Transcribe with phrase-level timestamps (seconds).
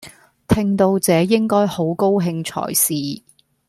[0.47, 3.21] 聽到這應該好高興才是